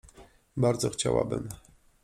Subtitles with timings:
[0.57, 1.49] Bardzo chciałabym.